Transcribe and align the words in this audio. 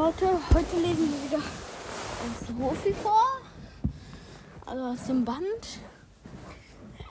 Leute, 0.00 0.30
heute 0.54 0.76
lesen 0.78 1.12
wir 1.12 1.30
wieder 1.30 1.42
das 2.38 2.56
Rofi 2.58 2.94
vor. 2.94 3.20
Also 4.64 4.82
aus 4.82 5.06
dem 5.06 5.26
Band. 5.26 5.78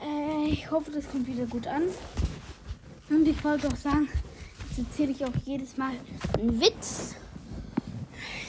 Äh, 0.02 0.48
ich 0.48 0.68
hoffe, 0.68 0.90
das 0.90 1.08
kommt 1.08 1.28
wieder 1.28 1.46
gut 1.46 1.68
an. 1.68 1.84
Und 3.08 3.28
ich 3.28 3.44
wollte 3.44 3.68
auch 3.68 3.76
sagen, 3.76 4.08
jetzt 4.70 4.88
erzähle 4.88 5.12
ich 5.12 5.24
auch 5.24 5.36
jedes 5.44 5.76
Mal 5.76 5.92
einen 6.36 6.60
Witz. 6.60 7.14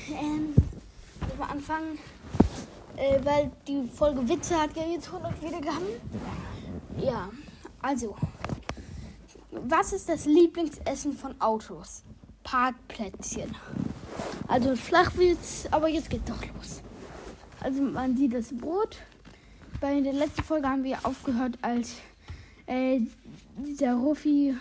Ähm, 0.09 0.55
wir 1.37 1.47
anfangen, 1.47 1.99
äh, 2.95 3.23
weil 3.23 3.51
die 3.67 3.87
Folge 3.93 4.27
Witze 4.27 4.59
hat 4.59 4.75
ja 4.75 4.87
jetzt 4.87 5.05
100 5.13 5.39
Wiedergaben. 5.39 5.85
Ja, 6.97 7.29
also. 7.79 8.15
Was 9.51 9.93
ist 9.93 10.09
das 10.09 10.25
Lieblingsessen 10.25 11.13
von 11.13 11.39
Autos? 11.39 12.01
Parkplätzchen. 12.43 13.55
Also 14.51 14.75
Flachwitz, 14.75 15.65
aber 15.71 15.87
jetzt 15.87 16.09
geht's 16.09 16.29
doch 16.29 16.45
los. 16.53 16.81
Also 17.61 17.81
man 17.81 18.17
sieht 18.17 18.33
das 18.33 18.49
Boot. 18.53 18.97
Bei 19.79 20.01
der 20.01 20.11
letzten 20.11 20.43
Folge 20.43 20.67
haben 20.67 20.83
wir 20.83 20.97
aufgehört, 21.03 21.57
als 21.61 21.95
äh, 22.65 22.99
dieser 23.55 23.93
Rufi 23.93 24.53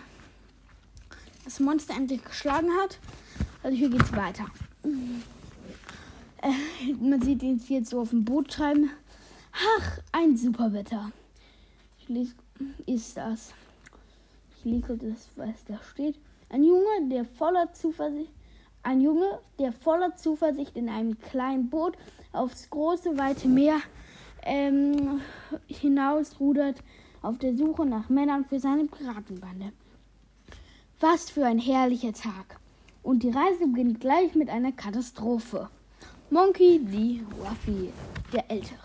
das 1.44 1.58
Monster 1.58 1.94
endlich 1.96 2.24
geschlagen 2.24 2.68
hat. 2.80 3.00
Also 3.64 3.76
hier 3.76 3.90
geht's 3.90 4.12
weiter. 4.12 4.46
Äh, 6.40 6.92
man 7.00 7.20
sieht 7.20 7.42
ihn 7.42 7.60
jetzt 7.68 7.90
so 7.90 8.00
auf 8.00 8.10
dem 8.10 8.24
Boot 8.24 8.52
schreiben. 8.52 8.90
Ach, 9.52 9.98
ein 10.12 10.36
super 10.36 10.72
Wetter. 10.72 11.10
Ich 11.98 12.08
lese, 12.08 12.34
ist 12.86 13.16
das. 13.16 13.52
Ich 14.56 14.64
lese 14.64 14.96
das, 14.96 15.30
was 15.34 15.64
da 15.66 15.80
steht. 15.92 16.14
Ein 16.48 16.62
Junge, 16.62 17.08
der 17.10 17.24
voller 17.24 17.72
Zuversicht, 17.72 18.30
ein 18.82 19.00
Junge, 19.00 19.38
der 19.58 19.72
voller 19.72 20.16
Zuversicht 20.16 20.76
in 20.76 20.88
einem 20.88 21.18
kleinen 21.18 21.68
Boot 21.68 21.96
aufs 22.32 22.70
große 22.70 23.18
weite 23.18 23.48
Meer 23.48 23.80
ähm, 24.42 25.20
hinausrudert, 25.66 26.82
auf 27.22 27.38
der 27.38 27.54
Suche 27.54 27.84
nach 27.84 28.08
Männern 28.08 28.44
für 28.44 28.58
seine 28.58 28.84
Piratenbande. 28.84 29.72
Was 31.00 31.30
für 31.30 31.46
ein 31.46 31.58
herrlicher 31.58 32.12
Tag! 32.12 32.58
Und 33.02 33.22
die 33.22 33.30
Reise 33.30 33.66
beginnt 33.66 34.00
gleich 34.00 34.34
mit 34.34 34.50
einer 34.50 34.72
Katastrophe. 34.72 35.68
Monkey 36.30 36.78
D. 36.78 37.20
Ruffy, 37.38 37.92
der 38.32 38.50
Ältere. 38.50 38.78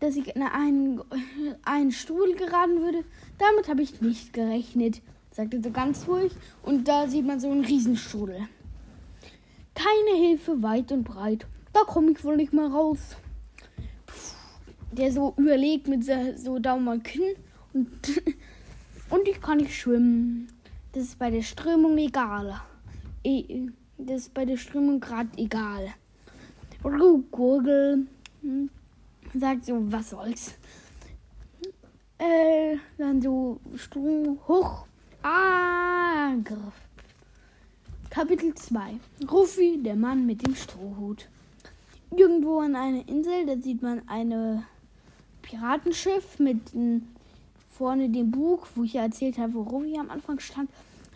Dass 0.00 0.16
ich 0.16 0.34
in 0.34 0.42
einen, 0.42 1.02
einen 1.64 1.92
Strudel 1.92 2.36
geraten 2.36 2.82
würde, 2.82 3.04
damit 3.38 3.68
habe 3.68 3.82
ich 3.82 4.00
nicht 4.00 4.32
gerechnet 4.32 5.02
sagte 5.36 5.60
so 5.62 5.70
ganz 5.70 6.08
ruhig. 6.08 6.32
Und 6.62 6.88
da 6.88 7.06
sieht 7.06 7.26
man 7.26 7.38
so 7.38 7.50
einen 7.50 7.64
Riesenstrudel. 7.64 8.48
Keine 9.76 10.16
Hilfe 10.16 10.62
weit 10.62 10.90
und 10.90 11.04
breit. 11.04 11.46
Da 11.74 11.80
komme 11.80 12.12
ich 12.12 12.24
wohl 12.24 12.36
nicht 12.36 12.54
mal 12.54 12.68
raus. 12.68 13.16
Der 14.90 15.12
so 15.12 15.34
überlegt 15.36 15.86
mit 15.86 16.02
so 16.04 16.58
Daumen 16.58 16.88
und 16.88 17.04
Kinn. 17.04 17.36
Und, 17.74 18.22
und 19.10 19.28
ich 19.28 19.38
kann 19.42 19.58
nicht 19.58 19.74
schwimmen. 19.74 20.48
Das 20.92 21.02
ist 21.02 21.18
bei 21.18 21.30
der 21.30 21.42
Strömung 21.42 21.98
egal. 21.98 22.58
E, 23.22 23.68
das 23.98 24.22
ist 24.22 24.34
bei 24.34 24.46
der 24.46 24.56
Strömung 24.56 24.98
gerade 24.98 25.28
egal. 25.36 25.92
Gurgel 27.30 28.06
hm, 28.40 28.70
sagt 29.34 29.66
so, 29.66 29.92
was 29.92 30.08
soll's. 30.08 30.54
Äh, 32.16 32.78
dann 32.96 33.20
so 33.20 33.60
Strom 33.74 34.38
hoch 34.48 34.86
Angriff. 35.20 36.85
Kapitel 38.16 38.54
2. 38.54 38.98
Ruffy, 39.30 39.78
der 39.82 39.94
Mann 39.94 40.24
mit 40.24 40.46
dem 40.46 40.54
Strohhut. 40.54 41.28
Irgendwo 42.10 42.60
an 42.60 42.74
einer 42.74 43.06
Insel, 43.06 43.44
da 43.44 43.58
sieht 43.58 43.82
man 43.82 44.08
ein 44.08 44.64
Piratenschiff 45.42 46.38
mit 46.38 46.56
vorne 47.74 48.08
dem 48.08 48.30
Bug, 48.30 48.68
wo 48.74 48.84
ich 48.84 48.94
ja 48.94 49.02
erzählt 49.02 49.36
habe, 49.36 49.52
wo 49.52 49.64
Ruffy 49.64 49.98
am 49.98 50.08
Anfang 50.08 50.40
stand, 50.40 50.70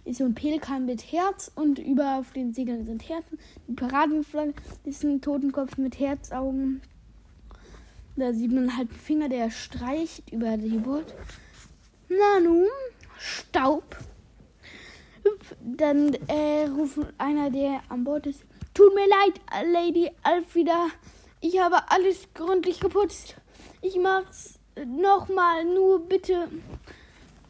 ist 0.05 0.19
so 0.19 0.25
ein 0.25 0.35
Pelikan 0.35 0.85
mit 0.85 1.11
Herz 1.11 1.51
und 1.55 1.79
über 1.79 2.17
auf 2.17 2.33
den 2.33 2.53
Segeln 2.53 2.85
sind 2.85 3.09
Herzen. 3.09 3.39
Die 3.67 3.73
Piratenflagge 3.73 4.53
ist 4.85 5.03
ein 5.03 5.23
Totenkopf 5.23 5.79
mit 5.79 5.99
Herzaugen. 5.99 6.83
Da 8.17 8.35
sieht 8.35 8.53
man 8.53 8.77
halt 8.77 8.91
einen 8.91 8.99
Finger, 8.99 9.31
der 9.31 9.51
streicht 9.51 10.31
über 10.31 10.59
die 10.59 10.77
Boot. 10.77 11.15
Na 12.11 12.41
nun, 12.41 12.67
Staub. 13.17 13.97
Dann 15.61 16.15
äh, 16.29 16.67
ruft 16.67 16.99
einer, 17.19 17.51
der 17.51 17.83
an 17.89 18.05
Bord 18.05 18.27
ist. 18.27 18.45
Tut 18.75 18.95
mir 18.95 19.07
leid, 19.09 19.41
Lady 19.73 20.11
Alfida. 20.23 20.89
Ich 21.41 21.59
habe 21.59 21.91
alles 21.91 22.29
gründlich 22.35 22.81
geputzt. 22.81 23.37
Ich 23.83 23.97
mach's 23.99 24.59
nochmal, 24.87 25.65
nur 25.65 26.01
bitte. 26.01 26.49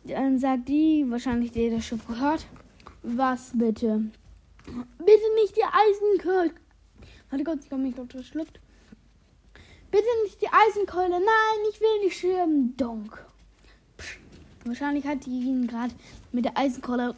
Dann 0.04 0.38
sagt 0.38 0.68
die, 0.68 1.04
wahrscheinlich 1.08 1.52
der 1.52 1.70
das 1.70 1.84
Schiff 1.84 2.06
gehört. 2.06 2.46
Was 3.02 3.52
bitte? 3.54 4.04
Bitte 4.66 5.34
nicht 5.42 5.56
die 5.56 5.64
Eisenkeule. 5.64 6.52
Warte 7.30 7.44
kurz, 7.44 7.64
ich 7.64 7.72
habe 7.72 7.82
mich 7.82 7.94
gerade 7.94 8.08
verschluckt. 8.08 8.60
Bitte 9.90 10.06
nicht 10.24 10.40
die 10.40 10.48
Eisenkeule. 10.48 11.10
Nein, 11.10 11.66
ich 11.70 11.80
will 11.80 12.04
nicht 12.04 12.18
schirmen. 12.18 12.76
Donk. 12.76 13.24
Wahrscheinlich 14.64 15.06
hat 15.06 15.26
die 15.26 15.30
ihn 15.30 15.66
gerade 15.66 15.94
mit 16.32 16.44
der 16.44 16.56
Eisenkolle. 16.56 17.14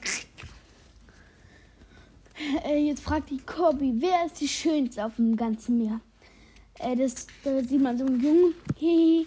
Äh, 2.64 2.86
jetzt 2.86 3.02
fragt 3.02 3.30
die 3.30 3.38
Corby, 3.38 3.94
wer 3.96 4.26
ist 4.26 4.40
die 4.40 4.48
schönste 4.48 5.04
auf 5.04 5.16
dem 5.16 5.36
ganzen 5.36 5.78
Meer? 5.78 6.00
Äh, 6.78 6.96
das, 6.96 7.26
da 7.44 7.62
sieht 7.62 7.80
man 7.80 7.98
so 7.98 8.04
einen 8.04 8.22
Jungen. 8.22 8.54
Hey, 8.78 9.26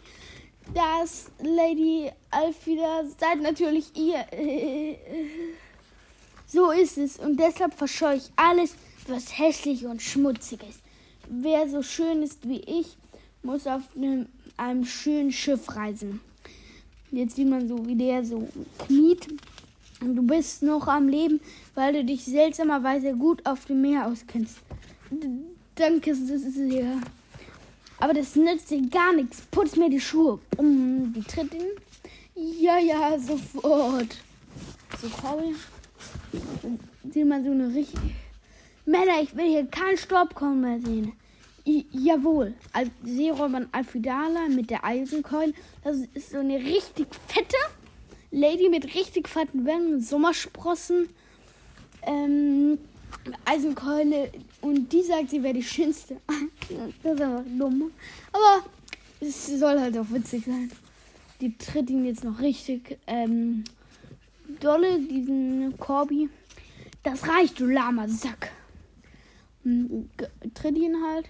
das 0.74 1.32
Lady 1.40 2.12
Alfida 2.32 3.04
seid 3.18 3.42
natürlich 3.42 3.92
ihr. 3.96 4.26
So 6.48 6.70
ist 6.70 7.00
es. 7.00 7.18
Und 7.18 7.40
deshalb 7.40 7.74
verscheue 7.74 8.18
ich 8.18 8.32
alles, 8.36 8.76
was 9.08 9.38
hässlich 9.38 9.86
und 9.88 10.02
schmutzig 10.02 10.62
ist. 10.70 10.80
Wer 11.28 11.68
so 11.68 11.82
schön 11.82 12.22
ist 12.22 12.48
wie 12.48 12.60
ich, 12.60 12.96
muss 13.42 13.66
auf 13.66 13.82
einem, 13.96 14.28
einem 14.56 14.86
schönen 14.86 15.32
Schiff 15.32 15.76
reisen. 15.76 16.22
Jetzt 17.12 17.36
sieht 17.36 17.50
man 17.50 17.68
so, 17.68 17.86
wie 17.88 17.96
der 17.96 18.24
so 18.24 18.48
kniet. 18.78 19.28
Du 20.02 20.22
bist 20.22 20.62
noch 20.62 20.88
am 20.88 21.08
Leben, 21.08 21.40
weil 21.74 21.94
du 21.94 22.04
dich 22.04 22.26
seltsamerweise 22.26 23.14
gut 23.14 23.46
auf 23.46 23.66
dem 23.66 23.82
Meer 23.82 24.08
auskennst. 24.08 24.58
Danke 25.76 26.14
sehr. 26.14 27.02
Aber 28.00 28.14
das 28.14 28.36
nützt 28.36 28.72
dir 28.72 28.88
gar 28.90 29.14
nichts. 29.14 29.42
Putz 29.52 29.76
mir 29.78 29.90
die 29.90 30.02
Schuhe. 30.02 30.40
Um 30.58 31.14
die 31.14 31.22
Tritte. 31.22 31.58
Ja, 32.36 32.78
ja, 32.78 33.18
sofort. 33.18 34.18
So, 35.02 35.08
Corey. 35.10 35.56
Sieht 37.12 37.26
man 37.26 37.44
so 37.44 37.52
eine 37.52 37.74
richtig. 37.74 38.00
Männer, 38.86 39.22
ich 39.22 39.36
will 39.36 39.48
hier 39.48 39.66
keinen 39.66 39.98
Staubkorn 39.98 40.60
mehr 40.60 40.80
sehen. 40.82 41.14
I 41.68 41.86
jawohl, 41.92 42.54
Al 42.74 42.92
Seeräuber 43.04 43.66
Alfidala 43.72 44.50
mit 44.50 44.70
der 44.70 44.84
Eisenkeule. 44.84 45.54
Das 45.84 45.98
ist 46.14 46.32
so 46.32 46.40
eine 46.40 46.58
richtig 46.58 47.08
fette 47.28 47.58
Lady 48.36 48.68
mit 48.68 48.94
richtig 48.94 49.30
fetten 49.30 49.66
Wangen, 49.66 50.02
Sommersprossen, 50.02 51.08
ähm, 52.02 52.78
Eisenkeule. 53.46 54.30
Und 54.60 54.92
die 54.92 55.04
sagt, 55.04 55.30
sie 55.30 55.42
wäre 55.42 55.54
die 55.54 55.64
schönste. 55.64 56.18
das 57.02 57.14
ist 57.14 57.22
einfach 57.22 57.44
dumm. 57.58 57.92
Aber 58.34 58.66
es 59.22 59.48
soll 59.48 59.80
halt 59.80 59.98
auch 59.98 60.10
witzig 60.10 60.44
sein. 60.46 60.70
Die 61.40 61.58
tritt 61.58 61.90
ihn 61.90 62.06
jetzt 62.06 62.26
noch 62.26 62.42
richtig 62.42 62.98
ähm, 63.08 63.64
dolle, 64.60 65.00
diesen 65.00 65.78
Corby. 65.78 66.30
Das 67.04 67.26
reicht, 67.26 67.58
du 67.62 67.68
lahmer 67.68 68.10
Sack. 68.10 68.52
Hm, 69.64 70.10
tritt 70.54 70.78
ihn 70.78 70.98
halt. 71.02 71.30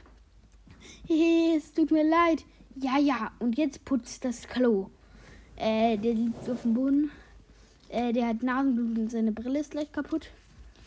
Hehe, 1.05 1.55
es 1.57 1.71
tut 1.71 1.91
mir 1.91 2.03
leid. 2.03 2.43
Ja, 2.75 2.97
ja, 2.97 3.31
und 3.37 3.59
jetzt 3.59 3.85
putzt 3.85 4.25
das 4.25 4.47
Klo. 4.47 4.89
Äh, 5.57 5.97
der 5.97 6.13
liegt 6.13 6.49
auf 6.49 6.61
dem 6.61 6.73
Boden. 6.73 7.11
Äh, 7.89 8.13
der 8.13 8.27
hat 8.27 8.43
Nasenblut 8.43 8.97
und 8.97 9.11
seine 9.11 9.31
Brille 9.31 9.59
ist 9.59 9.71
gleich 9.71 9.91
kaputt. 9.91 10.29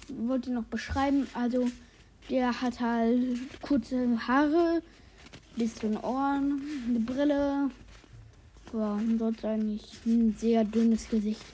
Wollte 0.08 0.52
noch 0.52 0.64
beschreiben. 0.64 1.26
Also, 1.34 1.68
der 2.28 2.60
hat 2.60 2.80
halt 2.80 3.38
kurze 3.62 4.26
Haare, 4.26 4.82
bisschen 5.56 5.96
Ohren, 5.96 6.60
eine 6.88 7.00
Brille. 7.00 7.70
Ja, 8.72 8.92
und 8.92 9.18
sonst 9.18 9.44
eigentlich 9.44 9.82
ein 10.04 10.36
sehr 10.38 10.64
dünnes 10.64 11.08
Gesicht. 11.08 11.44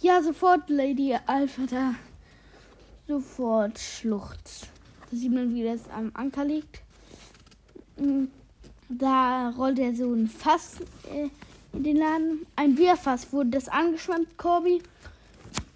Ja, 0.00 0.22
sofort, 0.22 0.70
Lady 0.70 1.14
Alpha 1.26 1.62
da. 1.70 1.94
Sofort 3.06 3.78
Schluchz. 3.78 4.66
Da 5.10 5.16
sieht 5.16 5.32
man, 5.32 5.54
wie 5.54 5.64
das 5.64 5.88
am 5.90 6.10
Anker 6.14 6.44
liegt. 6.44 6.80
Mm, 7.98 8.24
da 8.88 9.50
rollt 9.50 9.78
er 9.78 9.94
so 9.94 10.12
ein 10.14 10.26
Fass 10.28 10.80
äh, 11.12 11.28
in 11.72 11.84
den 11.84 11.96
Laden. 11.96 12.46
Ein 12.56 12.74
Bierfass 12.74 13.32
wurde 13.32 13.50
das 13.50 13.68
angeschwemmt, 13.68 14.36
Corby. 14.36 14.82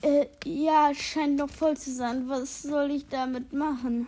Äh, 0.03 0.27
ja, 0.45 0.93
scheint 0.95 1.37
noch 1.37 1.51
voll 1.51 1.77
zu 1.77 1.93
sein. 1.93 2.29
Was 2.29 2.63
soll 2.63 2.91
ich 2.91 3.09
damit 3.09 3.53
machen? 3.53 4.07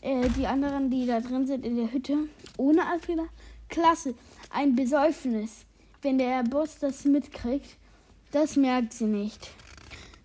Äh, 0.00 0.28
die 0.30 0.46
anderen, 0.46 0.90
die 0.90 1.06
da 1.06 1.20
drin 1.20 1.46
sind 1.46 1.64
in 1.64 1.76
der 1.76 1.92
Hütte, 1.92 2.28
ohne 2.56 2.86
Alfreda, 2.86 3.26
klasse. 3.68 4.14
Ein 4.50 4.74
Besäufnis. 4.74 5.64
Wenn 6.02 6.18
der 6.18 6.42
Boss 6.44 6.78
das 6.78 7.04
mitkriegt, 7.04 7.76
das 8.32 8.56
merkt 8.56 8.94
sie 8.94 9.04
nicht. 9.04 9.50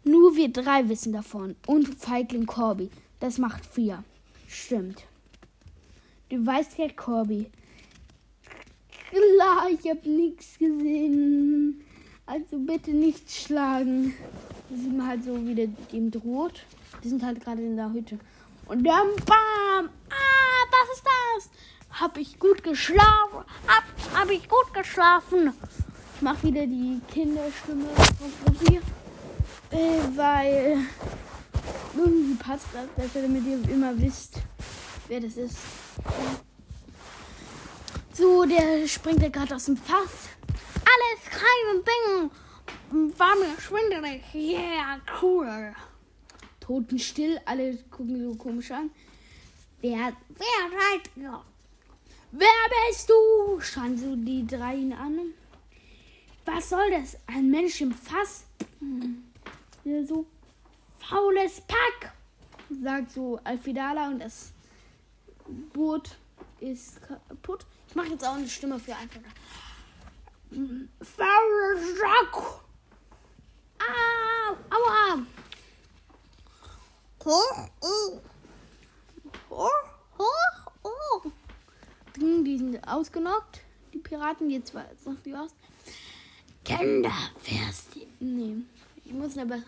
Nur 0.04 0.36
wir 0.36 0.50
drei 0.50 0.88
wissen 0.88 1.12
davon. 1.12 1.56
Und 1.68 1.88
Feigling 1.88 2.46
Corby. 2.46 2.90
Das 3.20 3.38
macht 3.38 3.66
vier. 3.66 4.04
Stimmt. 4.48 5.04
Du 6.30 6.46
weißt 6.46 6.78
ja, 6.78 6.88
Corby. 6.90 7.48
Klar, 9.16 9.70
ich 9.70 9.90
hab 9.90 10.06
nichts 10.06 10.58
gesehen. 10.58 11.82
Also 12.26 12.58
bitte 12.58 12.92
nicht 12.92 13.32
schlagen. 13.32 14.14
Da 14.70 14.76
sieht 14.76 15.02
halt 15.02 15.24
so, 15.24 15.48
wie 15.48 15.56
der 15.56 15.68
dem 15.94 16.12
droht. 16.12 16.64
Die 17.02 17.08
sind 17.08 17.24
halt 17.24 17.40
gerade 17.42 17.62
in 17.62 17.78
der 17.78 17.94
Hütte. 17.94 18.20
Und 18.66 18.84
dann 18.86 19.16
bam! 19.26 19.90
Ah, 20.10 20.66
was 20.70 20.98
ist 20.98 21.06
das? 21.06 21.50
Hab 22.02 22.18
ich 22.18 22.40
gut 22.40 22.62
geschlafen? 22.62 23.46
Hab, 23.68 24.20
hab 24.20 24.30
ich 24.30 24.50
gut 24.50 24.74
geschlafen? 24.74 25.54
Ich 26.16 26.22
mach 26.22 26.44
wieder 26.44 26.66
die 26.66 27.00
Kinderstimme 27.14 27.86
von 28.18 28.54
Sophie. 28.54 28.82
Äh, 29.72 30.18
weil 30.18 30.78
irgendwie 31.96 32.36
passt 32.36 32.68
das, 32.74 32.88
dass 32.98 33.16
ihr 33.16 33.22
damit 33.22 33.46
ihr 33.46 33.70
immer 33.70 33.98
wisst, 33.98 34.40
wer 35.08 35.22
das 35.22 35.38
ist. 35.38 35.58
So, 38.26 38.44
der 38.44 38.88
springt 38.88 39.22
ja 39.22 39.30
gerade 39.30 39.54
aus 39.54 39.66
dem 39.66 39.78
Fass. 39.78 40.30
Alles 40.92 41.22
keine 41.30 41.84
Ding. 41.90 42.32
War 43.20 43.36
mir 43.36 43.56
schwindelig. 43.62 44.24
Yeah, 44.34 45.00
cool. 45.22 45.76
Totenstill, 46.60 47.40
alle 47.46 47.78
gucken 47.92 48.20
so 48.24 48.36
komisch 48.36 48.72
an. 48.72 48.90
Wer, 49.80 50.14
wer 50.30 50.64
seid 50.72 51.12
ihr? 51.16 51.40
Wer 52.32 52.48
bist 52.90 53.12
du? 53.12 53.62
schreien 53.62 53.96
so 53.96 54.16
die 54.16 54.48
drei 54.48 54.76
ihn 54.76 54.94
an. 54.94 55.20
Was 56.46 56.70
soll 56.70 56.90
das? 56.90 57.18
Ein 57.28 57.52
Mensch 57.52 57.80
im 57.82 57.94
Fass? 57.94 58.46
So 60.08 60.26
faules 60.98 61.62
Pack, 61.62 62.12
sagt 62.82 63.12
so 63.12 63.40
Alfidala 63.44 64.08
und 64.08 64.20
das 64.20 64.52
Boot 65.74 66.18
ist 66.60 67.00
kaputt. 67.04 67.68
Ich 67.96 68.02
mache 68.02 68.10
jetzt 68.10 68.28
auch 68.28 68.36
eine 68.36 68.50
Stimme 68.50 68.78
für 68.78 68.94
einfach. 68.94 69.22
Fauler 71.02 71.78
Sack! 71.96 72.36
Au! 73.80 74.58
Aua! 74.70 75.26
Hoch, 77.24 77.70
oh! 77.80 78.22
Hoch, 79.50 79.70
hoch, 80.18 80.74
oh! 80.84 81.32
Die 82.18 82.58
sind 82.58 82.86
ausgenockt, 82.86 83.62
die 83.94 84.00
Piraten, 84.00 84.50
jetzt 84.50 84.74
noch 84.74 85.16
die 85.24 85.34
aus. 85.34 85.52
Kinder, 86.66 87.14
fährst 87.40 87.96
du? 87.96 88.06
Nee, 88.20 88.58
ich 89.06 89.14
muss 89.14 89.38
aber. 89.38 89.60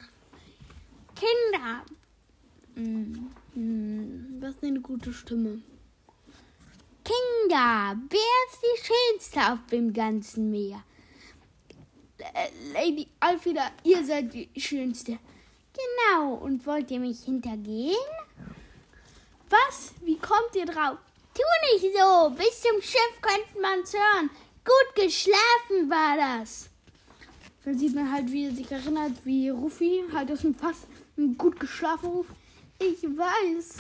Kinder! 1.16 1.86
Hm, 2.76 3.32
hm, 3.54 4.38
was 4.42 4.50
ist 4.56 4.64
eine 4.66 4.82
gute 4.82 5.14
Stimme? 5.14 5.62
Kinder, 7.48 7.96
wer 8.10 8.20
ist 8.50 8.62
die 8.62 8.88
Schönste 8.88 9.54
auf 9.54 9.60
dem 9.72 9.94
ganzen 9.94 10.52
Meer? 10.52 10.84
Äh, 12.18 12.50
Lady 12.74 13.08
Alfida, 13.22 13.72
ihr 13.84 14.04
seid 14.04 14.34
die 14.34 14.50
Schönste. 14.58 15.18
Genau, 15.74 16.34
und 16.34 16.66
wollt 16.66 16.92
ihr 16.92 17.00
mich 17.00 17.22
hintergehen? 17.24 17.96
Was? 19.50 19.94
Wie 20.02 20.18
kommt 20.18 20.56
ihr 20.56 20.66
drauf? 20.66 20.98
Tu 21.34 21.44
nicht 21.72 21.96
so, 21.96 22.30
bis 22.32 22.62
zum 22.62 22.82
Schiff 22.82 23.22
könnte 23.22 23.62
man's 23.62 23.94
hören. 23.94 24.30
Gut 24.66 24.96
geschlafen 24.96 25.90
war 25.90 26.18
das. 26.18 26.70
Dann 27.64 27.78
sieht 27.78 27.96
man 27.96 28.12
halt, 28.12 28.30
wie 28.30 28.48
er 28.48 28.56
sich 28.56 28.70
erinnert, 28.70 29.14
wie 29.24 29.50
Ruffy 29.50 30.04
halt 30.12 30.32
aus 30.32 30.42
dem 30.42 30.56
Fass 30.56 30.88
gut 31.38 31.58
geschlafen 31.60 32.10
ruft. 32.10 32.32
Ich 32.80 33.04
weiß. 33.04 33.78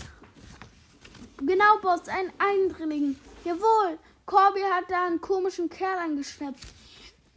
Genau, 1.39 1.77
Boss, 1.81 2.07
ein 2.07 2.31
Eindringling. 2.37 3.17
Jawohl, 3.47 3.97
Corby 4.25 4.59
hat 4.59 4.91
da 4.91 5.05
einen 5.05 5.21
komischen 5.21 5.69
Kerl 5.69 5.99
angeschnappt. 5.99 6.59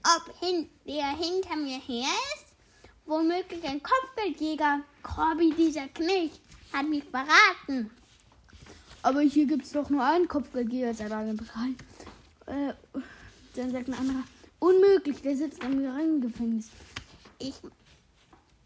Ob 0.03 0.37
hin 0.41 0.69
der 0.85 1.11
hinter 1.11 1.55
mir 1.55 1.79
her 1.79 2.09
ist? 2.35 2.47
Womöglich 3.07 3.63
ein 3.63 3.81
Kopfgeldjäger. 3.81 4.81
Corby, 5.05 5.55
dieser 5.57 5.87
Knecht, 5.87 6.41
hat 6.73 6.89
mich 6.89 7.05
verraten. 7.05 7.93
Aber 9.03 9.21
hier 9.21 9.47
gibt 9.47 9.65
es 9.65 9.71
doch 9.71 9.89
nur 9.89 10.05
einen 10.05 10.27
Kopfgeldjäger, 10.27 10.95
sagt 10.95 11.13
er 11.13 11.57
rein. 11.57 11.77
Äh, 12.47 12.75
dann 13.55 13.71
sagt 13.71 13.87
ein 13.87 13.95
anderer, 13.95 14.25
unmöglich, 14.59 15.23
der 15.23 15.37
sitzt 15.37 15.63
im 15.63 16.21
Gefängnis. 16.21 16.71
Ich, 17.39 17.55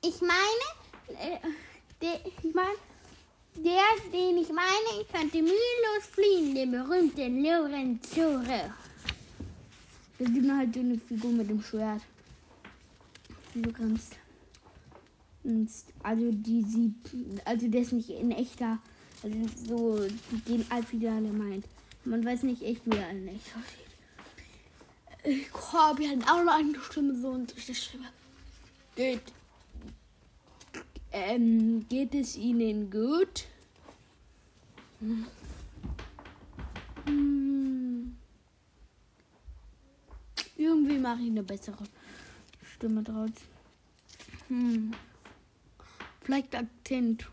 ich 0.02 0.20
meine, 0.22 1.20
äh, 1.20 1.38
der, 2.00 2.24
ich 2.24 2.54
meine, 2.54 2.78
der, 3.56 4.10
den 4.12 4.38
ich 4.38 4.48
meine, 4.48 5.00
ich 5.00 5.08
könnte 5.08 5.38
mühelos 5.38 6.06
fliehen, 6.10 6.54
der 6.54 6.66
berühmte 6.66 7.28
Lorenzore. 7.28 8.72
Da 10.18 10.24
sieht 10.24 10.44
man 10.44 10.58
halt 10.58 10.74
so 10.74 10.80
eine 10.80 10.98
Figur 10.98 11.32
mit 11.32 11.48
dem 11.50 11.62
Schwert. 11.62 12.02
Du 13.54 13.72
kannst. 13.72 14.16
Also 16.02 16.30
die 16.32 16.62
sieht, 16.62 16.94
also 17.44 17.68
der 17.68 17.82
ist 17.82 17.92
nicht 17.92 18.08
in 18.08 18.30
echter, 18.30 18.78
also 19.22 19.38
so 19.66 20.08
den 20.48 20.64
Alfidale 20.70 21.28
meint. 21.28 21.66
Man 22.04 22.24
weiß 22.24 22.44
nicht 22.44 22.62
echt, 22.62 22.80
wie 22.86 22.96
er 22.96 23.10
in 23.10 23.28
echt 23.28 23.52
aussieht. 23.54 23.84
Corby 25.52 26.06
hat 26.06 26.28
auch 26.30 26.42
noch 26.42 26.54
eine 26.54 26.78
Stimme, 26.80 27.14
so 27.20 27.28
und 27.28 27.54
die 27.56 27.74
Stimme. 27.74 28.08
Geht 28.96 29.20
ähm, 31.14 31.86
geht 31.88 32.12
es 32.12 32.36
Ihnen 32.36 32.90
gut? 32.90 33.46
Hm. 34.98 35.26
Irgendwie 40.56 40.98
mache 40.98 41.22
ich 41.22 41.30
eine 41.30 41.44
bessere 41.44 41.84
Stimme 42.64 43.02
draus. 43.02 43.30
Hm. 44.48 44.92
Vielleicht 46.22 46.54
Akzent. 46.56 47.28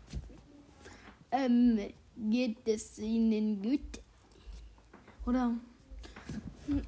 Ähm, 1.32 1.78
geht 2.16 2.58
es 2.66 2.98
Ihnen 3.00 3.62
gut? 3.62 3.80
Oder 5.26 5.54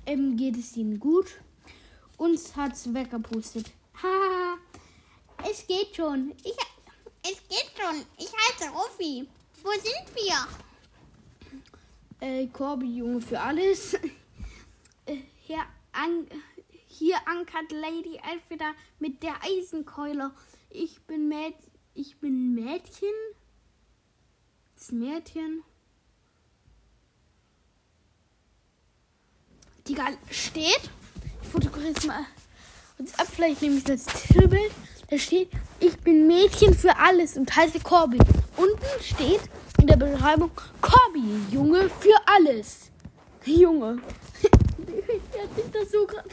ähm, 0.07 0.37
geht 0.37 0.57
es 0.57 0.77
Ihnen 0.77 1.01
gut? 1.01 1.41
Uns 2.19 2.55
hat's 2.55 2.93
weggepustet. 2.95 3.73
Ha! 4.03 4.59
Es 5.51 5.67
geht 5.67 5.95
schon. 5.95 6.33
Ich 6.43 6.57
es 7.25 7.39
geht 7.49 7.71
schon. 7.77 8.05
Ich 8.19 8.31
heiße 8.33 8.71
Ruffi. 8.71 9.27
Wo 9.63 9.71
sind 9.73 10.15
wir? 10.15 10.47
Äh, 12.21 12.47
Corby, 12.49 12.97
Junge, 12.97 13.21
für 13.21 13.41
alles. 13.41 13.95
äh, 15.07 15.17
hier, 15.41 15.65
an, 15.93 16.29
hier 16.87 17.17
ankert 17.27 17.73
Lady 17.73 18.21
Elfida 18.31 18.73
mit 18.99 19.23
der 19.23 19.35
Eisenkeule. 19.43 20.31
Ich 20.71 21.01
bin 21.03 21.29
Mäd 21.29 21.55
ich 21.97 22.19
bin 22.19 22.55
Mädchen. 22.55 23.15
Das 24.75 24.91
Mädchen. 24.91 25.63
Die 29.87 29.97
steht. 30.31 30.91
Ich 31.43 31.49
fotografiere 31.49 31.95
es 31.97 32.05
mal. 32.05 32.27
Und 32.99 33.19
ab, 33.19 33.29
vielleicht 33.33 33.63
nehme 33.63 33.77
ich 33.77 33.85
das 33.85 34.07
Titelbild. 34.07 34.73
Da 35.15 35.21
steht, 35.21 35.49
ich 35.79 35.97
bin 36.01 36.27
Mädchen 36.27 36.75
für 36.75 36.97
alles 36.97 37.37
und 37.37 37.55
heiße 37.55 37.79
Corby. 37.79 38.19
Unten 38.57 39.01
steht 39.01 39.43
in 39.81 39.87
der 39.87 39.95
Beschreibung, 39.95 40.51
Corby, 40.81 41.23
Junge 41.53 41.89
für 42.01 42.17
alles. 42.27 42.91
Junge. 43.45 44.03
Jetzt 44.43 45.57
ist 45.57 45.73
das 45.73 45.93
so 45.93 46.05
gerade 46.05 46.29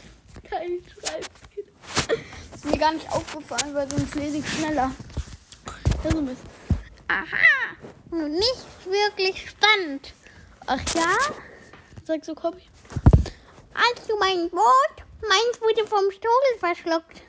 kein 0.50 0.80
Schreibfehler. 0.82 2.24
Ist 2.52 2.64
mir 2.64 2.76
gar 2.76 2.92
nicht 2.92 3.08
aufgefallen, 3.12 3.72
weil 3.72 3.88
sonst 3.88 4.16
lese 4.16 4.38
ich 4.38 4.48
schneller. 4.48 4.90
Das 6.02 6.14
ist 6.14 6.42
Aha, 7.06 7.76
nicht 8.10 8.66
wirklich 8.84 9.48
spannend. 9.48 10.12
Ach 10.66 10.82
ja? 10.96 11.14
Sagst 12.04 12.28
du, 12.28 12.34
Corby. 12.34 12.62
Hast 13.74 14.10
du 14.10 14.18
mein 14.18 14.50
Boot? 14.50 15.06
Meins 15.20 15.60
wurde 15.60 15.86
vom 15.86 16.10
Strudel 16.10 16.58
verschluckt. 16.58 17.22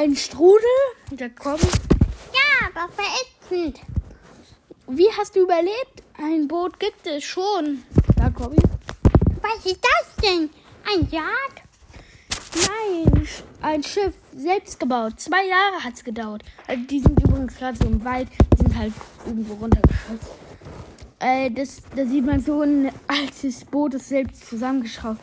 Ein 0.00 0.14
Strudel? 0.14 0.62
Der 1.10 1.28
kommt. 1.28 1.60
Ja, 1.60 2.68
das 2.72 2.96
war 2.96 3.04
ätzend. 3.20 3.80
Wie 4.86 5.08
hast 5.18 5.34
du 5.34 5.40
überlebt? 5.40 6.04
Ein 6.16 6.46
Boot 6.46 6.78
gibt 6.78 7.04
es 7.04 7.24
schon. 7.24 7.82
Da, 8.14 8.30
Cobby. 8.30 8.58
Was 9.42 9.66
ist 9.66 9.80
das 9.82 10.14
denn? 10.22 10.50
Ein 10.88 11.08
Jagd? 11.10 11.64
Nein, 12.54 13.28
ein 13.60 13.82
Schiff, 13.82 14.14
selbst 14.36 14.78
gebaut. 14.78 15.14
Zwei 15.18 15.44
Jahre 15.44 15.82
hat 15.82 15.94
es 15.94 16.04
gedauert. 16.04 16.44
Also 16.68 16.80
die 16.84 17.00
sind 17.00 17.20
übrigens 17.20 17.56
gerade 17.56 17.76
so 17.76 17.86
im 17.86 18.04
Wald, 18.04 18.28
die 18.52 18.56
sind 18.56 18.78
halt 18.78 18.92
irgendwo 19.26 19.54
runtergeschossen. 19.54 20.28
Äh, 21.18 21.50
das, 21.50 21.82
da 21.96 22.06
sieht 22.06 22.24
man 22.24 22.38
so 22.38 22.62
ein 22.62 22.92
altes 23.08 23.64
Boot, 23.64 23.94
das 23.94 24.08
selbst 24.08 24.48
zusammengeschraubt. 24.48 25.18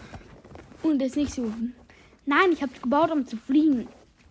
Und 0.83 0.99
das 0.99 1.11
ist 1.11 1.15
nicht 1.15 1.33
so. 1.33 1.49
Nein, 2.25 2.51
ich 2.51 2.61
habe 2.61 2.73
es 2.75 2.81
gebaut, 2.81 3.11
um 3.11 3.25
zu 3.25 3.37
fliegen. 3.37 3.87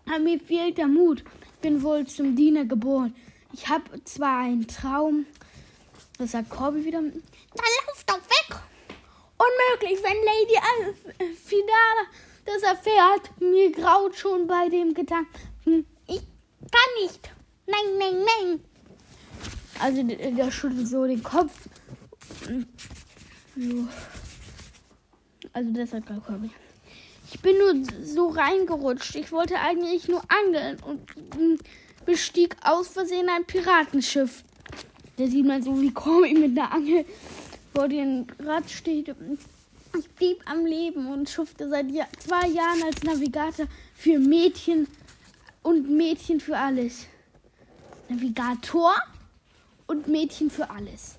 Aber 0.06 0.18
mir 0.18 0.38
fehlt 0.38 0.78
der 0.78 0.86
Mut. 0.86 1.24
Ich 1.54 1.60
bin 1.60 1.82
wohl 1.82 2.06
zum 2.06 2.36
Diener 2.36 2.64
geboren. 2.64 3.14
Ich 3.52 3.68
habe 3.68 4.02
zwar 4.04 4.40
einen 4.40 4.66
Traum. 4.66 5.26
Das 6.18 6.32
sagt 6.32 6.50
Corby 6.50 6.84
wieder. 6.84 7.00
Dann 7.00 7.12
lauf 7.12 8.04
doch 8.06 8.16
weg! 8.16 8.56
Unmöglich, 9.38 10.02
wenn 10.02 10.16
Lady 10.24 10.56
Alfidala 11.20 12.06
das 12.44 12.62
erfährt. 12.62 13.30
Mir 13.40 13.72
graut 13.72 14.16
schon 14.16 14.46
bei 14.46 14.68
dem 14.68 14.94
Gedanken. 14.94 15.86
Ich 16.06 16.22
kann 16.70 17.02
nicht. 17.02 17.30
Nein, 17.66 17.98
nein, 17.98 18.24
nein. 18.24 18.60
Also 19.80 20.02
der, 20.02 20.30
der 20.30 20.50
schüttelt 20.50 20.86
so 20.86 21.06
den 21.06 21.22
Kopf. 21.22 21.68
Also 25.52 25.70
das 25.72 25.92
hat 25.92 26.06
gar 26.06 26.20
Corby. 26.20 26.50
Ich 27.34 27.40
bin 27.40 27.58
nur 27.58 27.74
so 28.04 28.28
reingerutscht. 28.28 29.16
Ich 29.16 29.32
wollte 29.32 29.58
eigentlich 29.58 30.08
nur 30.08 30.22
angeln 30.28 30.78
und 30.86 31.60
bestieg 32.06 32.56
aus 32.62 32.88
Versehen 32.88 33.28
ein 33.28 33.44
Piratenschiff. 33.44 34.44
Da 35.16 35.26
sieht 35.26 35.44
man 35.44 35.62
so, 35.62 35.80
wie 35.80 35.92
Corby 35.92 36.34
mit 36.34 36.56
der 36.56 36.72
Angel 36.72 37.04
vor 37.74 37.88
dem 37.88 38.26
Rad 38.38 38.70
steht. 38.70 39.14
Ich 39.98 40.08
blieb 40.10 40.38
am 40.48 40.64
Leben 40.64 41.06
und 41.08 41.28
schuffte 41.28 41.68
seit 41.68 41.86
zwei 42.18 42.48
Jahren 42.48 42.82
als 42.84 43.02
Navigator 43.02 43.66
für 43.94 44.18
Mädchen 44.18 44.86
und 45.62 45.90
Mädchen 45.90 46.38
für 46.40 46.56
alles. 46.56 47.06
Navigator 48.08 48.94
und 49.88 50.06
Mädchen 50.06 50.50
für 50.50 50.70
alles. 50.70 51.16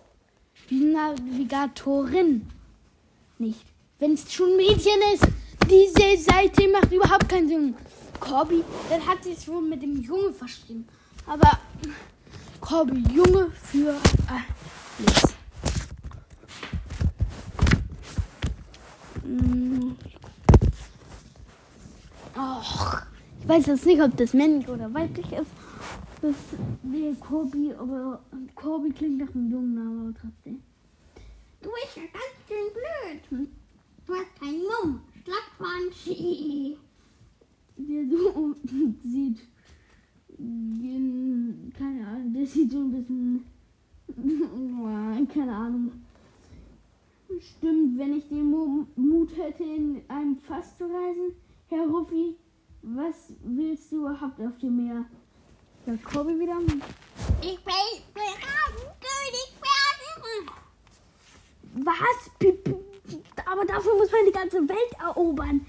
Wie 0.69 0.79
Navigatorin. 0.79 2.47
Nicht. 3.37 3.65
Wenn 3.99 4.13
es 4.13 4.33
schon 4.33 4.55
Mädchen 4.55 4.99
ist, 5.13 5.27
diese 5.69 6.23
Seite 6.23 6.67
macht 6.69 6.91
überhaupt 6.91 7.27
keinen 7.29 7.47
Sinn. 7.47 7.75
Corby, 8.19 8.63
dann 8.89 9.05
hat 9.05 9.23
sie 9.23 9.33
es 9.33 9.47
wohl 9.47 9.61
mit 9.61 9.81
dem 9.81 10.01
Junge 10.01 10.33
verschrieben. 10.33 10.87
Aber 11.27 11.59
Corby, 12.61 13.03
Junge 13.13 13.51
für 13.51 13.95
alles. 14.27 15.35
Hm. 19.23 19.95
Och, 22.35 23.01
ich 23.41 23.47
weiß 23.47 23.65
jetzt 23.67 23.85
nicht, 23.85 24.01
ob 24.01 24.15
das 24.17 24.33
männlich 24.33 24.67
oder 24.67 24.93
weiblich 24.93 25.31
ist. 25.31 25.51
Das 26.21 26.35
wäre 26.83 27.13
Corby, 27.15 27.73
aber 27.77 28.19
Corby 28.55 28.89
klingt 28.91 29.19
nach 29.19 29.33
einem 29.35 29.51
jungen 29.51 29.75
Namen, 29.75 29.99
aber 30.01 30.19
trotzdem. 30.19 30.61
Du 31.61 31.69
bist 31.69 31.97
ja 31.97 32.03
ganz 32.03 32.35
schön 32.47 32.73
blöd. 32.73 33.49
Du 34.05 34.13
hast 34.13 34.39
keinen 34.39 34.63
Mumm. 34.63 35.01
Schlappmann 35.25 35.89
Der 37.77 38.05
so 38.09 38.55
sieht. 39.03 39.39
Keine 41.77 42.07
Ahnung, 42.07 42.33
der 42.33 42.45
sieht 42.45 42.71
so 42.71 42.79
ein 42.79 42.91
bisschen. 42.91 43.45
Keine 45.33 45.55
Ahnung. 45.55 45.91
Stimmt, 47.39 47.97
wenn 47.97 48.17
ich 48.17 48.29
den 48.29 48.51
Mut 48.95 49.35
hätte, 49.35 49.63
in 49.63 50.01
einem 50.07 50.37
Fass 50.37 50.77
zu 50.77 50.85
reisen, 50.85 51.33
Herr 51.69 51.87
Ruffi, 51.87 52.35
was 52.83 53.33
willst 53.43 53.91
du 53.91 54.01
überhaupt 54.01 54.39
auf 54.39 54.57
dem 54.59 54.77
Meer? 54.77 55.05
Sagt 55.85 56.03
Corby 56.03 56.39
wieder. 56.39 56.59
Ich 57.41 57.57
will 57.65 58.01
Piratenkönig 58.13 59.49
werden. 59.61 60.49
Was? 61.83 62.84
Aber 63.51 63.65
dafür 63.65 63.95
muss 63.95 64.11
man 64.11 64.25
die 64.25 64.31
ganze 64.31 64.67
Welt 64.67 64.93
erobern. 64.99 65.65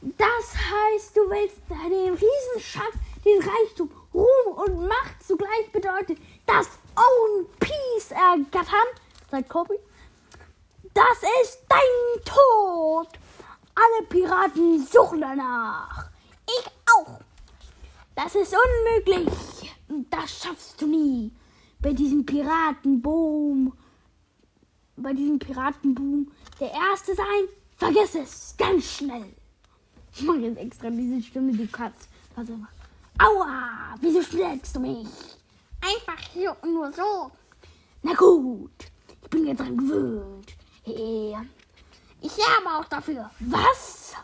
Das 0.00 0.54
heißt, 0.54 1.16
du 1.16 1.20
willst 1.30 1.60
den 1.68 2.14
Riesenschatz, 2.14 2.94
den 3.24 3.40
Reichtum, 3.42 3.90
Ruhm 4.14 4.54
und 4.56 4.86
Macht 4.86 5.22
zugleich 5.26 5.70
bedeutet, 5.72 6.18
das 6.46 6.68
Own 6.96 7.46
Peace 7.58 8.10
ergattern, 8.10 8.88
sagt 9.30 9.48
Corby. 9.48 9.74
Das 10.94 11.18
ist 11.42 11.60
dein 11.68 12.24
Tod. 12.24 13.08
Alle 13.74 14.06
Piraten 14.08 14.86
suchen 14.86 15.20
danach. 15.20 16.08
Ich 16.46 16.66
auch. 16.94 17.20
Das 18.14 18.34
ist 18.34 18.54
unmöglich. 18.54 19.74
Das 20.08 20.42
schaffst 20.42 20.80
du 20.80 20.86
nie. 20.86 21.32
Bei 21.80 21.92
diesem 21.92 22.24
Piratenboom. 22.24 23.76
Bei 24.96 25.12
diesem 25.12 25.38
Piratenboom. 25.38 26.32
Der 26.60 26.72
Erste 26.72 27.14
sein. 27.14 27.48
Vergiss 27.76 28.14
es. 28.14 28.54
Ganz 28.56 28.84
schnell. 28.84 29.34
Ich 30.14 30.22
mache 30.22 30.38
jetzt 30.38 30.58
extra 30.58 30.88
diese 30.88 31.22
Stimme, 31.22 31.52
die 31.52 31.66
Katz. 31.66 32.08
Mal. 32.36 32.46
Aua! 33.18 33.94
Wieso 34.00 34.22
schlägst 34.22 34.76
du 34.76 34.80
mich? 34.80 35.08
Einfach 35.80 36.18
hier 36.32 36.56
und 36.62 36.72
nur 36.72 36.92
so. 36.92 37.30
Na 38.02 38.14
gut. 38.14 38.72
Ich 39.22 39.30
bin 39.30 39.46
jetzt 39.46 39.60
dran 39.60 39.76
gewöhnt. 39.76 40.54
Hey. 40.84 41.36
Ich 42.22 42.32
sterbe 42.32 42.78
auch 42.78 42.84
dafür. 42.86 43.30
Was? 43.40 44.14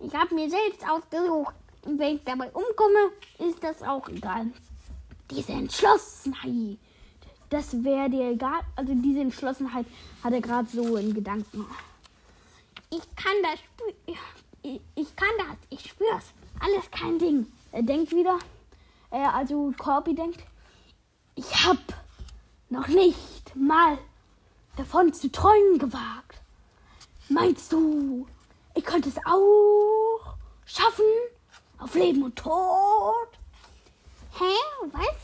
Ich 0.00 0.14
habe 0.14 0.34
mir 0.34 0.50
selbst 0.50 0.86
ausgesucht. 0.88 1.54
Und 1.82 1.98
wenn 1.98 2.16
ich 2.16 2.24
dabei 2.24 2.50
umkomme, 2.50 3.12
ist 3.38 3.62
das 3.62 3.82
auch 3.82 4.08
egal. 4.08 4.52
Diese 5.30 5.52
Entschlossenheit, 5.52 6.78
das 7.50 7.84
wäre 7.84 8.10
dir 8.10 8.30
egal. 8.30 8.60
Also 8.76 8.94
diese 8.94 9.20
Entschlossenheit 9.20 9.86
hat 10.22 10.32
er 10.32 10.40
gerade 10.40 10.68
so 10.68 10.96
in 10.96 11.14
Gedanken. 11.14 11.66
Ich 12.90 13.02
kann 13.16 13.34
das 13.42 13.58
ich, 14.62 14.80
ich 14.94 15.16
kann 15.16 15.28
das, 15.38 15.56
ich 15.70 15.90
spür's. 15.90 16.32
Alles 16.60 16.90
kein 16.90 17.18
Ding. 17.18 17.46
Er 17.72 17.82
denkt 17.82 18.12
wieder, 18.12 18.38
äh, 19.10 19.24
also 19.24 19.72
Corby 19.78 20.14
denkt, 20.14 20.40
ich 21.34 21.66
hab 21.66 21.78
noch 22.68 22.88
nicht 22.88 23.54
mal 23.54 23.98
davon 24.76 25.12
zu 25.12 25.30
träumen 25.30 25.78
gewagt. 25.78 26.40
Meinst 27.28 27.72
du, 27.72 28.26
ich 28.74 28.84
könnte 28.84 29.08
es 29.08 29.18
auch 29.24 30.34
schaffen? 30.66 31.04
Auf 31.78 31.94
Leben 31.94 32.24
und 32.24 32.36
Tod? 32.36 33.28
Hä? 34.32 34.54
Was? 34.92 35.17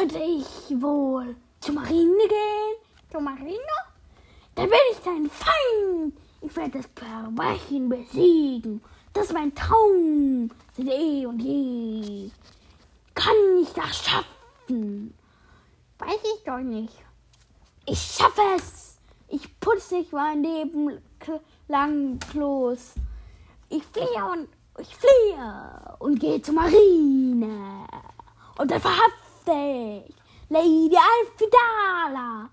Könnte 0.00 0.18
ich 0.18 0.80
wohl 0.80 1.36
zur 1.60 1.74
Marine 1.74 2.26
gehen? 2.26 2.76
Zur 3.12 3.20
Marine? 3.20 3.58
Dann 4.54 4.70
bin 4.70 4.78
ich 4.92 4.98
dein 5.04 5.28
Feind. 5.28 6.16
Ich 6.40 6.56
werde 6.56 6.78
das 6.78 6.88
Verbrechen 6.94 7.90
besiegen. 7.90 8.80
Das 9.12 9.26
ist 9.26 9.34
mein 9.34 9.54
Traum 9.54 10.50
seit 10.74 10.86
eh 10.86 11.26
und 11.26 11.38
je. 11.40 12.30
Kann 13.14 13.34
ich 13.60 13.68
das 13.74 14.02
schaffen? 14.02 15.12
Weiß 15.98 16.20
ich 16.34 16.44
doch 16.46 16.60
nicht. 16.60 16.94
Ich 17.84 18.00
schaffe 18.00 18.40
es. 18.56 18.96
Ich 19.28 19.60
putze 19.60 19.96
dich 19.96 20.12
mein 20.12 20.42
Leben 20.42 20.98
lang 21.68 22.18
los. 22.32 22.94
Ich 23.68 23.84
fliehe 23.84 24.24
und 24.32 24.48
ich 24.78 24.96
fliehe 24.96 25.96
und 25.98 26.18
gehe 26.18 26.40
zur 26.40 26.54
Marine. 26.54 27.86
Und 28.56 28.70
dann 28.70 28.80
verhafte 28.80 29.19
ich 29.46 30.14
Lady 30.48 30.96
Alfidala. 30.96 32.48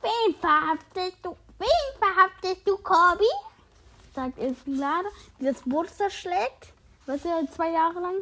Wen 0.00 0.34
verhaftest 0.40 1.18
du? 1.22 1.36
Wen 1.58 1.98
verhaftest 1.98 2.66
du, 2.66 2.76
Corby? 2.78 3.24
sagt 4.14 4.38
Elfenlade, 4.38 5.08
die 5.38 5.44
das 5.44 5.62
Boot 5.62 5.88
zerschlägt. 5.90 6.72
Was 7.06 7.24
ja 7.24 7.40
zwei 7.54 7.70
Jahre 7.70 8.00
lang. 8.00 8.16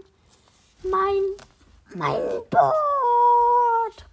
Mein, 0.83 1.23
mein 1.95 2.21
Boot! 2.51 4.07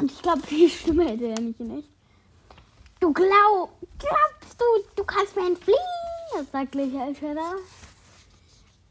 Und 0.00 0.12
ich 0.12 0.22
glaube, 0.22 0.42
die 0.48 0.68
Stimme 0.68 1.04
hätte 1.04 1.26
er 1.26 1.40
nicht 1.40 1.60
in 1.60 1.78
echt. 1.78 1.88
Du 3.00 3.12
glaub, 3.12 3.70
glaubst 3.98 4.60
du, 4.60 4.64
du 4.96 5.04
kannst 5.04 5.36
mir 5.36 5.46
entfliehen? 5.46 5.78
sagt 6.52 6.74
Lady 6.74 6.96
Elfenlade. 6.96 7.58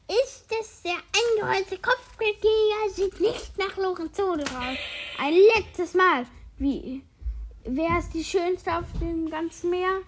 Ist 0.07 0.45
es 0.61 0.81
der 0.83 0.95
angeheuzte 1.41 1.77
Kopfgeldjäger? 1.79 2.89
Sieht 2.93 3.19
nicht 3.19 3.57
nach 3.57 3.75
Lorenzode 3.75 4.43
raus. 4.43 4.77
Ein 5.19 5.33
letztes 5.55 5.93
Mal. 5.93 6.25
Wie? 6.57 7.03
Wer 7.65 7.99
ist 7.99 8.13
die 8.13 8.23
schönste 8.23 8.77
auf 8.77 8.85
dem 9.01 9.29
ganzen 9.29 9.69
Meer? 9.69 10.01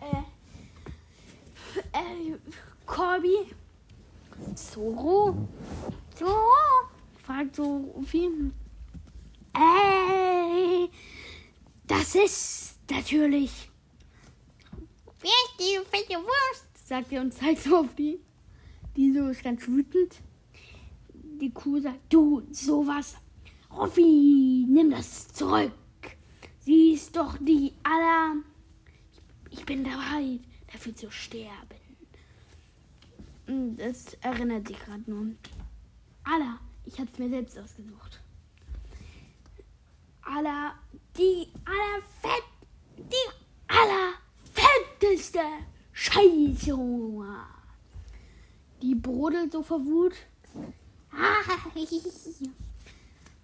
Äh, 0.00 0.22
äh, 1.92 2.38
Corby. 2.86 3.54
Zoro. 4.54 5.46
Zoro. 6.16 6.88
Fragt 7.22 7.56
Sophie. 7.56 8.50
Äh, 9.54 10.88
das 11.86 12.14
ist 12.14 12.78
natürlich. 12.90 13.70
Wer 15.20 15.30
ist 15.30 15.60
die 15.60 15.78
fette 15.84 16.14
Wurst? 16.14 16.69
Sagt 16.90 17.12
er 17.12 17.20
und 17.20 17.32
zeigt 17.32 17.62
so 17.62 17.76
auf 17.76 17.94
die. 17.94 18.18
Die 18.96 19.12
so 19.12 19.28
ist 19.28 19.44
ganz 19.44 19.64
wütend. 19.68 20.16
Die 21.12 21.52
Kuh 21.52 21.78
sagt, 21.78 22.12
du, 22.12 22.42
sowas 22.50 23.16
Ruffi, 23.70 24.66
nimm 24.68 24.90
das 24.90 25.28
zurück. 25.28 25.70
Sie 26.58 26.94
ist 26.94 27.14
doch 27.14 27.38
die 27.38 27.74
aller. 27.84 28.42
Ich 29.50 29.64
bin 29.64 29.84
dabei, 29.84 30.40
dafür 30.72 30.96
zu 30.96 31.12
sterben. 31.12 31.78
Das 33.76 34.14
erinnert 34.14 34.66
sich 34.66 34.80
gerade 34.80 35.08
nur. 35.08 35.26
Allah, 36.24 36.58
ich 36.84 36.98
es 36.98 37.18
mir 37.20 37.28
selbst 37.28 37.56
ausgesucht. 37.56 38.18
Allah, 40.22 40.74
die 41.16 41.46
allerfett, 41.64 42.42
die 42.96 43.30
allerfetteste 43.68 45.38
Scheiße. 46.02 46.78
Die 48.80 48.94
brodelt 48.94 49.52
so 49.52 49.62
vor 49.62 49.84
Wut. 49.84 50.14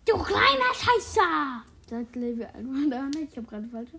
Du 0.07 0.17
kleiner 0.19 0.73
Scheißer, 0.73 1.65
sagt 1.91 2.17
Levi 2.17 2.45
Almadana. 2.45 3.19
Ich 3.29 3.37
habe 3.37 3.47
gerade 3.47 3.67
falsch. 3.67 3.91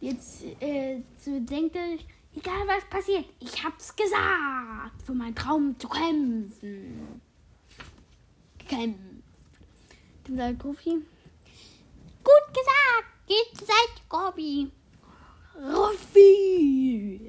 Jetzt 0.00 0.44
äh, 0.60 1.00
so 1.18 1.40
denkt 1.40 1.74
er, 1.74 1.98
egal 2.36 2.66
was 2.66 2.84
passiert, 2.90 3.24
ich 3.40 3.64
hab's 3.64 3.96
gesagt, 3.96 5.02
für 5.04 5.14
meinen 5.14 5.34
Traum 5.34 5.76
zu 5.80 5.88
kämpfen. 5.88 7.20
Kämpfen. 8.68 9.22
Dann 10.24 10.36
sagt 10.36 10.64
Rufi, 10.64 10.90
gut 12.22 12.46
gesagt, 12.54 13.26
geht 13.26 13.66
seit 13.66 14.08
Gobi. 14.08 14.70
Rufi, 15.56 17.27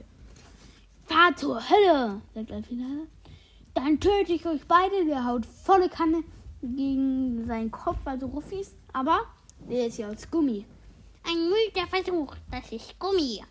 fahr 1.19 1.35
zur 1.35 1.69
Hölle, 1.69 2.21
sagt 2.33 2.51
Alfinale. 2.51 3.07
Dann 3.73 3.99
töte 3.99 4.33
ich 4.33 4.45
euch 4.45 4.65
beide. 4.67 5.05
Der 5.05 5.25
haut 5.25 5.45
volle 5.45 5.89
Kanne 5.89 6.23
gegen 6.61 7.45
seinen 7.45 7.71
Kopf, 7.71 7.99
also 8.05 8.27
Ruffis. 8.27 8.73
Aber 8.93 9.21
der 9.69 9.87
ist 9.87 9.97
ja 9.97 10.09
aus 10.09 10.29
Gummi. 10.29 10.65
Ein 11.23 11.49
müder 11.49 11.87
Versuch, 11.87 12.35
das 12.51 12.71
ist 12.71 12.97
Gummi. 12.99 13.41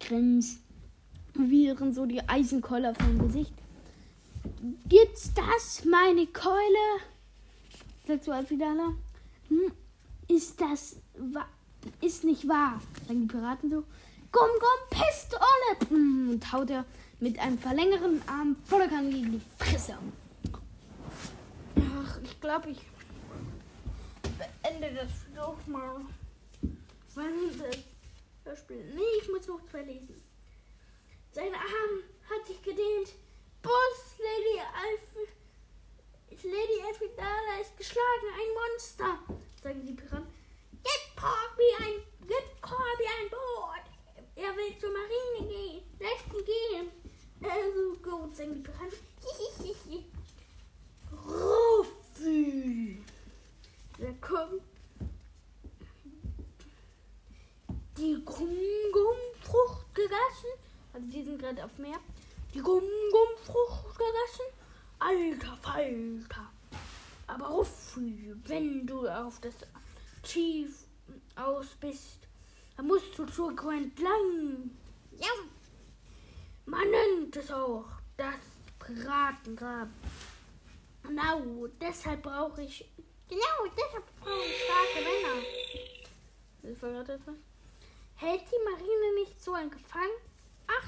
Grins. 0.00 0.58
Viren 1.34 1.92
so 1.94 2.06
die 2.06 2.28
Eisenkeule 2.28 2.90
auf 2.90 2.98
dem 2.98 3.18
Gesicht. 3.18 3.54
Gibt's 4.88 5.32
das, 5.32 5.84
meine 5.84 6.26
Keule? 6.26 7.00
Sagt 8.06 8.24
so 8.24 8.32
Alfidala. 8.32 8.94
Hm, 9.48 9.72
ist 10.28 10.60
das 10.60 10.96
ist 12.00 12.24
nicht 12.24 12.46
wahr, 12.46 12.80
sagen 13.06 13.22
die 13.22 13.26
Piraten 13.26 13.70
so. 13.70 13.84
Gumm, 14.32 14.50
gumm, 14.58 14.98
Pistole! 14.98 15.88
Hm, 15.88 16.30
und 16.30 16.52
haut 16.52 16.70
er 16.70 16.84
mit 17.18 17.38
einem 17.38 17.58
verlängerten 17.58 18.22
Arm 18.28 18.56
voller 18.64 18.88
Kanne 18.88 19.10
gegen 19.10 19.32
die 19.32 19.42
Fresse. 19.58 19.98
Ach, 21.76 22.18
ich 22.22 22.40
glaube, 22.40 22.70
ich 22.70 22.80
beende 24.22 24.94
das 24.94 25.10
doch 25.34 25.66
mal. 25.66 26.00
Weil 27.14 27.32
das 28.44 28.60
Spiel. 28.60 28.84
Nee, 28.94 29.20
ich 29.20 29.28
muss 29.28 29.46
noch 29.48 29.60
zwei 29.70 29.82
lesen. 29.82 30.22
Sein 31.32 31.54
Arm 31.54 32.02
hat 32.30 32.46
sich 32.46 32.62
gedehnt. 32.62 33.12
Boss, 33.62 34.16
Lady 34.18 34.60
Alf. 34.60 35.28
Lady 36.42 36.80
Elfidala 36.88 37.60
ist 37.60 37.76
geschlagen, 37.76 38.28
ein 38.32 38.54
Monster, 38.54 39.18
sagen 39.62 39.84
die 39.84 39.92
Piraten. 39.92 40.26
Gib 40.72 41.16
Corby 41.16 41.84
ein, 41.84 42.02
gib 42.22 42.62
Corby 42.62 43.04
ein 43.20 43.28
Boot. 43.28 43.69
Er 44.42 44.56
will 44.56 44.78
zur 44.78 44.90
Marine 44.90 45.52
gehen. 45.52 45.82
Lässt 45.98 46.32
ihn 46.32 46.44
gehen. 46.46 46.88
Also 47.42 47.94
gut, 48.00 48.38
die 48.38 48.60
Piraten. 48.60 49.10
Ruffi. 51.26 53.04
Der 53.98 54.14
kommt. 54.14 54.62
Die 57.98 58.22
Gum-Gum-Frucht 58.24 59.94
gegessen. 59.94 60.52
Also 60.94 61.06
die 61.06 61.22
sind 61.22 61.38
gerade 61.38 61.62
auf 61.62 61.76
Meer. 61.76 62.00
Die 62.54 62.60
Gum-Gum-Frucht 62.60 63.98
gegessen. 63.98 64.46
Alter 64.98 65.56
Falter. 65.60 66.50
Aber 67.26 67.46
Ruffi, 67.46 68.34
wenn 68.46 68.86
du 68.86 69.06
auf 69.06 69.38
das 69.40 69.54
Tief 70.22 70.86
aus 71.36 71.76
bist, 71.78 72.19
dann 72.80 72.86
musst 72.86 73.18
du 73.18 73.26
zur 73.26 73.54
Grand 73.54 73.98
Lang. 73.98 74.70
Ja. 75.18 75.28
Man 76.64 76.90
nennt 76.90 77.36
es 77.36 77.52
auch 77.52 77.84
das 78.16 78.40
Piratengrab. 78.78 79.88
Genau, 81.02 81.66
deshalb 81.78 82.22
brauche 82.22 82.62
ich. 82.62 82.90
Genau, 83.28 83.74
deshalb 83.76 84.20
brauche 84.20 84.46
ich 84.46 84.62
starke 84.64 85.04
Männer. 85.04 86.72
Ich 86.72 86.78
verrate 86.78 87.12
etwas. 87.12 87.34
Hält 88.14 88.44
die 88.50 88.64
Marine 88.64 89.14
nicht 89.16 89.44
so 89.44 89.52
ein 89.52 89.70
Gefangen? 89.70 90.08
Ach, 90.66 90.86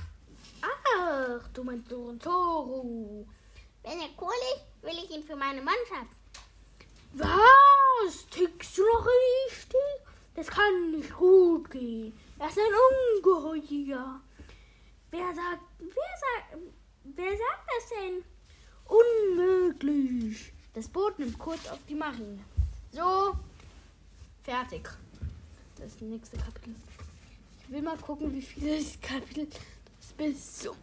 ach, 0.62 1.46
du 1.48 1.62
meinst 1.62 1.90
so 1.90 2.04
und 2.04 2.22
so. 2.22 3.26
Wenn 3.82 4.00
er 4.00 4.08
cool 4.18 4.32
ist, 4.54 4.82
will 4.82 5.04
ich 5.04 5.10
ihn 5.10 5.24
für 5.24 5.36
meine 5.36 5.60
Mannschaft. 5.60 6.16
Was? 7.12 8.26
Tickst 8.30 8.78
du 8.78 8.82
noch 8.82 9.06
richtig? 9.06 10.11
Das 10.34 10.48
kann 10.48 10.90
nicht 10.92 11.14
gut 11.14 11.70
gehen. 11.70 12.12
Er 12.38 12.48
ist 12.48 12.58
ein 12.58 13.24
Ungeheuer. 13.24 14.20
Wer 15.10 15.34
sagt, 15.34 15.62
wer 15.78 15.88
sagt, 15.88 16.62
wer 17.04 17.30
sagt 17.30 17.68
das 17.68 17.88
denn? 17.90 18.24
Unmöglich. 18.86 20.52
Das 20.72 20.88
Boot 20.88 21.18
nimmt 21.18 21.38
kurz 21.38 21.68
auf 21.68 21.78
die 21.86 21.94
Marine. 21.94 22.38
So, 22.92 23.34
fertig. 24.42 24.88
Das 25.76 25.92
das 25.92 26.00
nächste 26.00 26.38
Kapitel. 26.38 26.74
Ich 27.60 27.70
will 27.70 27.82
mal 27.82 27.98
gucken, 27.98 28.32
wie 28.32 28.42
viele 28.42 28.82
Kapitel 29.00 29.48
das 29.98 30.12
bis 30.12 30.58
zum 30.60 30.76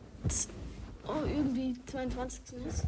oh, 1.08 1.24
irgendwie 1.26 1.76
22. 1.86 2.66
ist. 2.68 2.86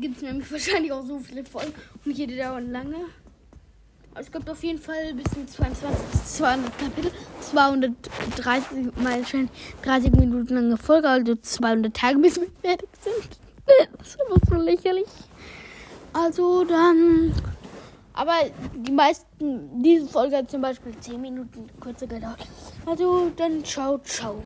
Gibt 0.00 0.16
es 0.16 0.22
nämlich 0.22 0.50
wahrscheinlich 0.52 0.92
auch 0.92 1.04
so 1.04 1.18
viele 1.18 1.44
Folgen 1.44 1.72
und 2.04 2.12
jede 2.12 2.36
dauert 2.36 2.68
lange. 2.68 2.96
Aber 4.10 4.20
es 4.20 4.32
gibt 4.32 4.50
auf 4.50 4.62
jeden 4.64 4.80
Fall 4.80 5.14
bis 5.14 5.32
zum 5.32 5.46
22. 5.46 6.24
200 6.24 6.78
Kapitel, 6.78 7.12
230 7.40 8.96
mal 8.96 9.24
schon 9.24 9.48
30 9.82 10.12
Minuten 10.12 10.54
lange 10.54 10.76
Folge, 10.76 11.08
also 11.08 11.34
200 11.36 11.94
Tage 11.94 12.18
bis 12.18 12.40
wir 12.40 12.48
fertig 12.62 12.88
sind. 13.00 13.38
Das 13.98 14.08
ist 14.08 14.18
aber 14.22 14.40
so 14.48 14.62
lächerlich. 14.62 15.08
Also 16.14 16.64
dann. 16.64 17.32
Aber 18.14 18.32
die 18.74 18.92
meisten, 18.92 19.82
diese 19.82 20.06
Folge 20.08 20.38
hat 20.38 20.50
zum 20.50 20.62
Beispiel 20.62 20.98
10 20.98 21.20
Minuten 21.20 21.68
kürzer 21.78 22.06
gedauert. 22.06 22.46
Also 22.86 23.30
dann 23.36 23.62
ciao, 23.64 23.98
ciao. 23.98 24.36